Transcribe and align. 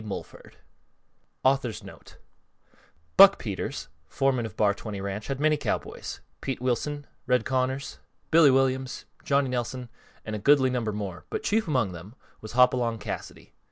Mulford_ 0.03 0.53
_Buck 1.45 3.37
Peters, 3.37 3.87
foreman 4.07 4.47
of 4.47 4.57
Bar 4.57 4.73
20 4.73 4.99
Ranch 4.99 5.27
had 5.27 5.39
many 5.39 5.57
cowboys; 5.57 6.21
Pete 6.41 6.59
Wilson, 6.59 7.05
Red 7.27 7.45
Connors, 7.45 7.99
Billy 8.31 8.49
Williams, 8.49 9.05
Johnny 9.23 9.49
Nelson, 9.49 9.89
and 10.25 10.35
a 10.35 10.39
goodly 10.39 10.71
number 10.71 10.91
more, 10.91 11.25
but 11.29 11.43
chief 11.43 11.67
among 11.67 11.91
them 11.91 12.15
was 12.41 12.53
Hopalong 12.53 12.97
Cassidy. 12.97 13.53